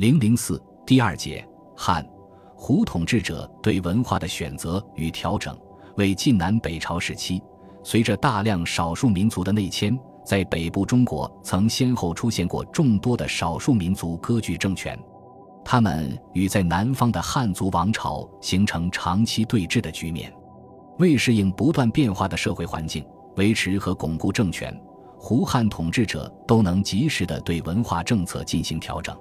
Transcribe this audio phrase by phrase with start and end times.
[0.00, 1.46] 零零四第二节
[1.76, 2.02] 汉
[2.56, 5.54] 胡统治者对文化的选择与调整。
[5.98, 7.42] 为晋南北朝时期，
[7.84, 9.94] 随着大量少数民族的内迁，
[10.24, 14.98] 在北部中国曾先后出现过众多的少数民族割据政权，
[15.62, 20.32] 他们与在南方的汉族王朝形成长期对峙的局面。
[20.98, 23.04] 为适应不断变化的社会环境，
[23.36, 24.74] 维持和巩固政权，
[25.18, 29.14] 胡汉统治者都能及时地对文化政策进行调整。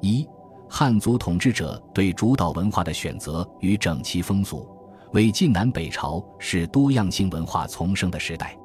[0.00, 0.26] 一、
[0.68, 4.68] 汉族统治者对主导文化的选择与整齐风俗。
[5.12, 8.56] 魏晋南北朝是多样性文化丛生的时代。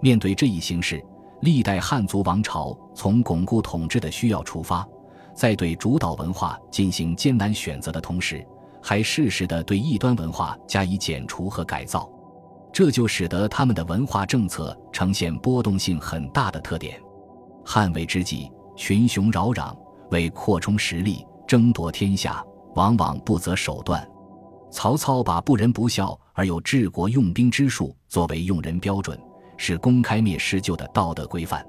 [0.00, 1.04] 面对这一形势，
[1.42, 4.86] 历代汉族王朝从巩固统治的需要出发，
[5.34, 8.46] 在对主导文化进行艰难选择的同时，
[8.82, 12.10] 还适时地对异端文化加以剪除和改造。
[12.72, 16.98] 这就使得他们的文化政策呈现波动性很大的特点。
[17.64, 19.76] 汉魏之际，群雄扰攘，
[20.10, 24.06] 为扩充实力、争夺天下，往往不择手段。
[24.70, 29.18] 曹操把不仁不孝而有治国用兵之术作为用人标准，
[29.56, 31.64] 是公开灭失旧的道德规范。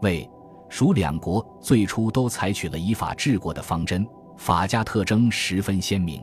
[0.00, 0.28] 魏、
[0.68, 4.04] 蜀两国最初都采取了以法治国的方针，
[4.36, 6.20] 法家特征十分鲜明。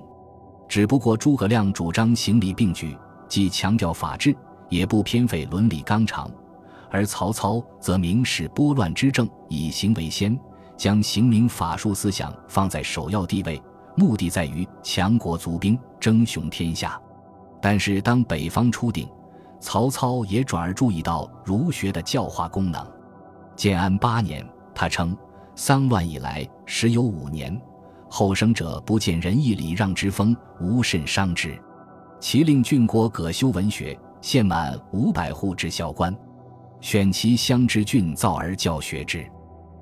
[0.68, 4.36] 只不过诸葛亮主张行礼并举，既强调法治，
[4.70, 6.30] 也不偏废伦理纲常；
[6.92, 10.38] 而曹操则明示拨乱之政，以刑为先，
[10.80, 13.62] 将刑名法术思想放在首要地位。
[13.98, 16.98] 目的在于强国足兵，争雄天下。
[17.62, 19.06] 但是，当北方初定，
[19.60, 22.82] 曹操也转而注意到儒学的教化功能。
[23.58, 25.16] 建安八年，他称
[25.54, 27.62] ：“丧乱以来，时有五年，
[28.10, 31.62] 后生者不见仁义礼让之风，无甚伤之。”
[32.22, 36.16] 其令郡国葛修文学，献满五百户之校官，
[36.80, 39.30] 选其乡之郡造而教学之。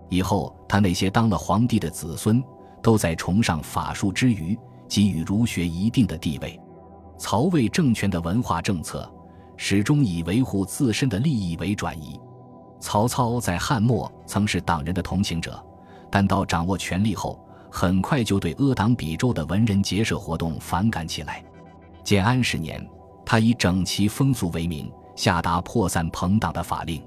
[0.10, 2.44] 以后，他那些当了皇帝的子孙。
[2.80, 6.58] 都在崇尚法术之余，给予儒学一定的地位。
[7.18, 9.12] 曹魏政权的文化政策
[9.58, 12.18] 始终以维护自身的利益为转移。
[12.80, 15.62] 曹操在汉末曾是党人的同情者，
[16.10, 17.38] 但到掌握权力后，
[17.70, 21.44] 很快就对阿党比周的文人结社活动反感起来。
[22.06, 22.88] 建安十年，
[23.26, 27.04] 他以整齐风俗为名，下达破散朋党的法令。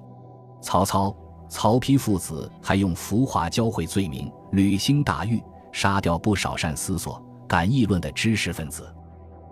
[0.60, 1.15] 曹操、
[1.50, 5.43] 曹丕父子还用浮华教会罪名，屡兴大狱。
[5.72, 8.93] 杀掉不少善思索、敢议论的知识分子。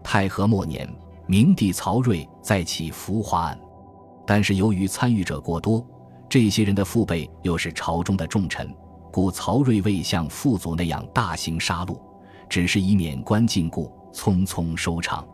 [0.03, 0.88] 太和末年，
[1.26, 3.60] 明帝曹睿再起浮华案，
[4.26, 5.87] 但是由于参与者过多，
[6.28, 8.75] 这些人的父辈又是朝中的重臣，
[9.12, 11.97] 故曹睿未像父祖那样大行杀戮，
[12.48, 15.25] 只是以免官禁锢，匆匆收场。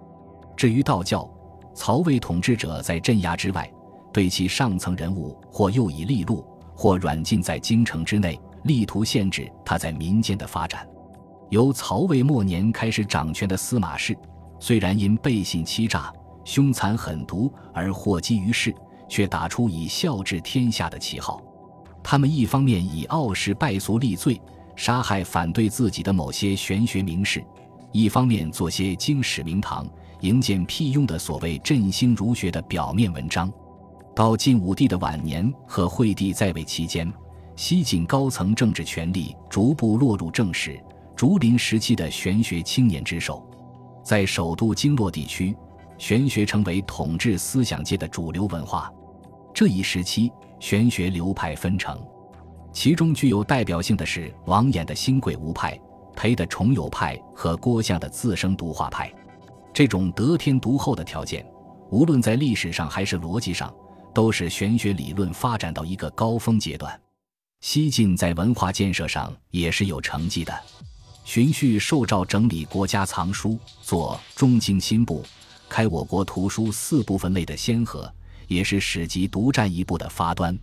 [0.55, 1.27] 至于道教，
[1.75, 3.73] 曹魏统治者在镇压之外，
[4.13, 8.39] 对其上层人物或诱以利禄，或软禁在京城之内。
[8.65, 10.89] 力图限制他在民间的发展。
[11.51, 14.17] 由曹魏末年开始掌权的司马氏，
[14.59, 16.11] 虽然因背信欺诈、
[16.47, 18.75] 凶残狠毒而祸及于世，
[19.07, 21.43] 却打出以孝治天下的旗号。
[22.03, 24.41] 他们一方面以傲视败俗立罪，
[24.77, 27.43] 杀害反对自己的某些玄学名士；
[27.93, 29.87] 一方面做些经史名堂、
[30.21, 33.53] 营建辟雍的所谓振兴儒学的表面文章。
[34.15, 37.13] 到晋武帝的晚年和惠帝在位期间。
[37.57, 40.81] 西晋高层政治权力逐步落入正史、
[41.15, 43.49] 竹林时期的玄学青年之手，
[44.03, 45.57] 在首都经络地区，
[45.97, 48.93] 玄学成为统治思想界的主流文化。
[49.53, 51.97] 这一时期，玄学流派纷呈，
[52.73, 55.79] 其中具有代表性的是王衍的新贵无派、
[56.17, 59.13] 裴的崇友派和郭象的自生独化派。
[59.73, 61.47] 这种得天独厚的条件，
[61.91, 63.73] 无论在历史上还是逻辑上，
[64.15, 66.99] 都使玄学理论发展到一个高峰阶段。
[67.61, 70.59] 西晋在文化建设上也是有成绩的。
[71.25, 75.23] 荀彧受诏整理国家藏书，作《中经新部》，
[75.69, 78.13] 开我国图书四部分类的先河，
[78.47, 80.57] 也是史籍独占一部的发端。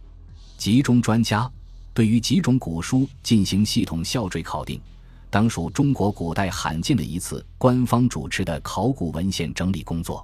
[0.57, 1.51] 集中专家
[1.95, 4.79] 对于几种古书进行系统校准考定，
[5.31, 10.23] 当属中国古代罕见的一次官方主持的考古文献整理工作。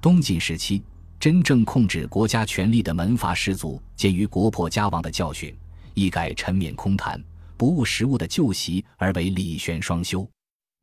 [0.00, 0.82] 东晋时期，
[1.18, 5.54] 真正控制国家权力的门阀士族，鉴于国破家亡的教训。
[5.94, 7.22] 一改沉湎空谈、
[7.56, 10.28] 不务实务的旧习，而为礼宣双修。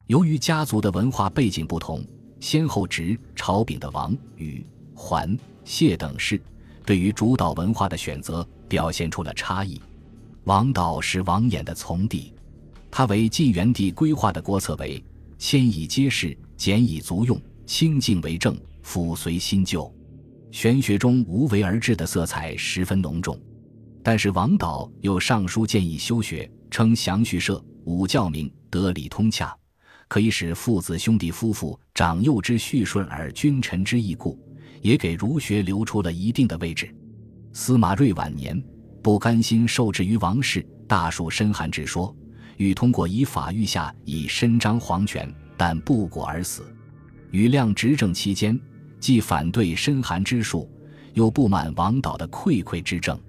[0.07, 2.03] 由于家族的文化背景不同，
[2.39, 4.65] 先后执朝柄的王、宇、
[4.95, 6.41] 桓、谢等氏，
[6.83, 9.79] 对于主导文化的选择表现出了差异。
[10.45, 12.33] 王导是王衍的从弟，
[12.89, 15.01] 他为晋元帝规划的国策为
[15.37, 19.93] 先以皆事，简以足用，清净为政，抚随新旧。
[20.53, 23.35] 玄学中无为而治的色彩十分浓重。
[24.03, 29.51] 但是王导又上书建议修学称祥序社，武教明，德礼通洽，
[30.07, 34.39] 可以使父子兄弟夫妇长幼之序顺而君臣之义固，
[34.83, 36.95] 也给儒学留出了一定的位置。
[37.51, 38.63] 司马睿晚年
[39.01, 42.15] 不甘心受制于王室，大述申韩之说，
[42.57, 46.63] 欲通过以法御下以伸张皇权，但不果而死。
[47.31, 48.59] 余亮执政期间，
[49.03, 50.71] 既反对深寒之术，
[51.13, 53.19] 又不满王导的溃溃之政。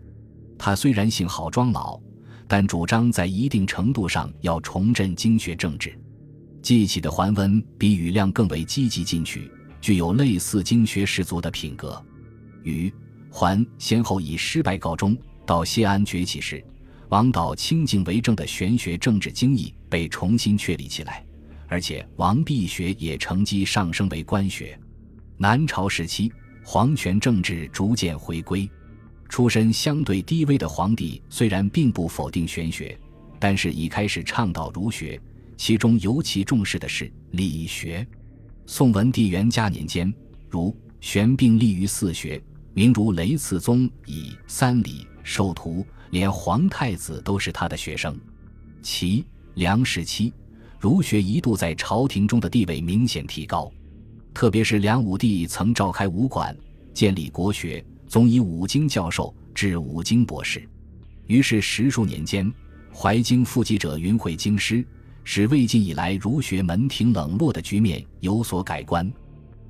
[0.57, 1.99] 他虽然姓郝庄老，
[2.47, 5.93] 但主张在一定程度上要重振经学政治。
[6.63, 9.51] 记起的桓温比羽亮更为积极进取，
[9.81, 12.01] 具有类似经学士族的品格。
[12.63, 12.95] 羽。
[13.29, 15.19] 桓先后以失败告终。
[15.45, 16.65] 到谢安崛起时，
[17.09, 21.27] 王导清静为政的玄学政治经义被重新确立起来，
[21.67, 24.79] 而且王弼学也乘机上升为官学。
[25.37, 26.33] 南朝时期，
[26.65, 28.69] 皇权政治逐渐回归。
[29.29, 32.97] 出身相对低微的皇帝虽然并不否定玄学，
[33.41, 35.21] 但是已开始倡导儒学，
[35.57, 38.07] 其中尤其重视的是理学。
[38.67, 40.13] 宋文帝元嘉年间，
[40.49, 42.41] 儒、玄并立于四学。
[42.73, 48.19] 名如雷次宗以三礼授徒，连皇太子都是他的学生。
[48.83, 50.33] 齐梁时期，
[50.81, 53.71] 儒学一度在朝廷中的地位明显提高，
[54.35, 56.55] 特别是梁武帝曾召开武馆，
[56.93, 60.69] 建立国学，总以五经教授，至五经博士。
[61.29, 62.53] 于是十数年间，
[62.93, 64.85] 怀经附记者云会京师，
[65.23, 69.11] 使魏晋以来儒学门庭冷落的局面有所改观。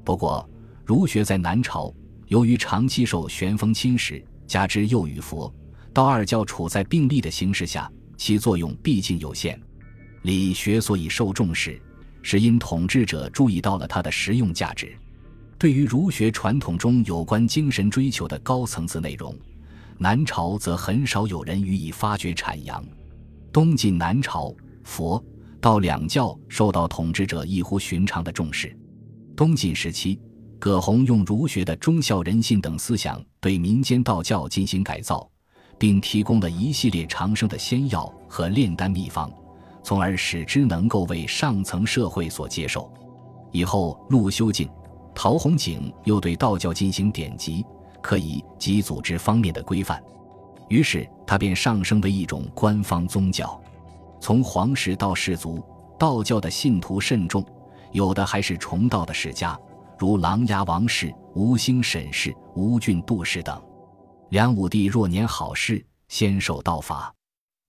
[0.02, 0.49] 不过，
[0.84, 1.94] 儒学在南朝。
[2.28, 5.52] 由于长期受玄风侵蚀，加之又与佛
[5.93, 9.60] 道二教处在并立的形势下，其作用毕竟有限。
[10.22, 11.81] 理学所以受重视，
[12.25, 14.97] 是因统治者注意到了它的实用价值。
[15.56, 19.32] 对于儒学传统中有关精神追求的高层次内容，
[19.99, 22.85] 南朝则很少有人予以发掘阐扬。
[23.53, 25.25] 东晋南朝，佛
[25.61, 28.77] 道两教受到统治者异乎寻常的重视。
[29.37, 30.19] 东晋时期。
[30.56, 35.29] 葛洪用儒学的忠孝仁信等思想对民间道教进行改造，
[35.79, 39.31] 并提供了一系列长生的仙药和炼丹秘方，
[39.84, 42.92] 从而使之能够为上层社会所接受。
[43.52, 44.69] 以后，陆修静、
[45.14, 47.64] 陶弘景又对道教进行典籍、
[48.02, 50.02] 可以及组织方面的规范，
[50.69, 53.60] 于是它便上升为一种官方宗教。
[54.20, 55.62] 从皇室到士族，
[55.98, 57.44] 道教的信徒甚众，
[57.92, 59.56] 有的还是崇道的世家。
[59.96, 63.62] 如琅琊王氏、吴兴沈氏、吴郡杜氏等，
[64.31, 67.14] 梁武帝若年好事，先受道法，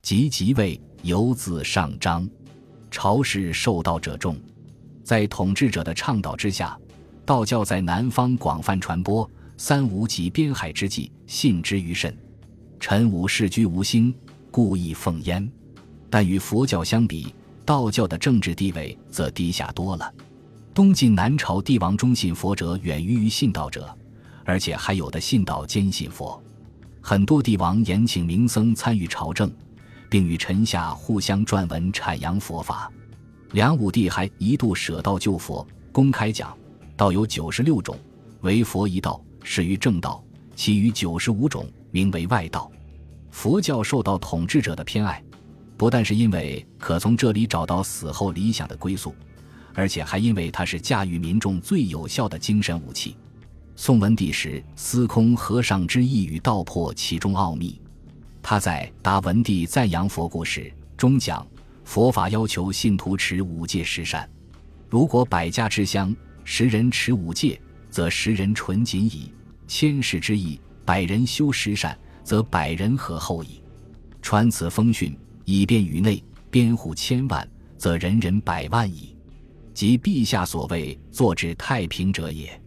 [0.06, 2.30] 即即位，由自上章，
[2.92, 4.38] 朝士受道者众。
[5.04, 6.78] 在统治者的倡导之下，
[7.25, 9.28] 道教在南方广泛传播。
[9.57, 12.16] 三吴及边海之际，信之于甚。
[12.80, 14.13] 陈武世居吴兴，
[14.52, 15.52] 故意奉焉。
[16.08, 17.34] 但与佛教相比，
[17.66, 20.13] 道教的政治地位则低下多了。
[20.72, 23.92] 东晋南朝帝王中信佛者远于于信道者，
[24.44, 26.40] 而且还有的信道兼信佛。
[27.01, 29.51] 很多帝王延请名僧参与朝政，
[30.15, 32.89] 并与臣下互相撰文阐扬佛法。
[33.51, 36.57] 梁武帝还一度舍道救佛，公开讲
[36.95, 38.00] 道有九十六种，
[38.39, 40.23] 唯佛一道始于正道，
[40.56, 42.71] 其余九十五种名为外道。
[43.29, 45.21] 佛教受到统治者的偏爱，
[45.75, 49.13] 不但是因为可从这里找到死后理想的归宿。
[49.73, 53.17] 而且还因为它是驾驭民众最有效的精神武器。
[53.75, 57.81] 宋文帝时，司空和尚之意与道破其中奥秘。
[58.48, 60.62] 他在《答文帝赞扬佛故事》
[60.96, 61.44] 中讲，
[61.84, 64.30] 佛法要求信徒持五戒十善。
[64.88, 67.60] 如果百家之乡十人持五戒，
[67.90, 69.32] 则十人纯谨矣；
[69.66, 73.64] 千世之意，百人修十善，则百人和厚矣。
[74.22, 77.50] 传此风训，以便于内，编户千万，
[77.80, 79.18] 则人人百万矣。
[79.74, 82.62] 即陛下所谓“坐治太平者”也。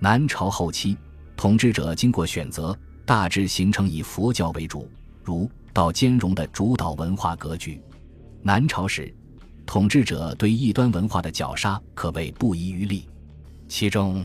[0.00, 0.98] 南朝后期，
[1.34, 4.86] 统治者经过选择，大致形成以佛教为主、
[5.24, 7.80] 儒道兼容的主导文化格局。
[8.42, 9.12] 南朝时，
[9.64, 13.08] 统治者对异端文化的绞杀可谓不遗余力。
[13.66, 14.24] 其中，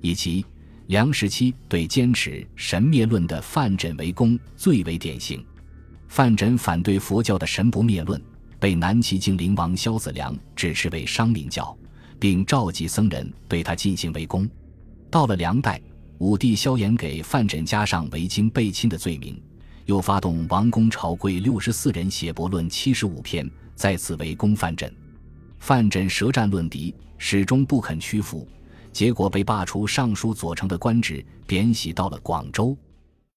[0.00, 0.44] 以其
[0.88, 5.42] 梁时期对坚持神灭论的范缜为功最为典型。
[6.08, 8.20] 范缜反对佛教的神不灭论。
[8.60, 11.76] 被南齐精灵王萧子良指斥为商明教，
[12.18, 14.48] 并召集僧人对他进行围攻。
[15.10, 15.78] 到了梁代，
[16.16, 19.38] 武帝萧衍给范缜加上违经背亲的罪名，
[19.86, 24.90] 又发动王公朝贵六十四人写驳论七十五篇，在此围攻范缜。
[25.58, 28.46] 范缜舌战论敌，始终不肯屈服，
[28.92, 32.76] 结果被罢除尚书左丞的官职，贬徙到了广州。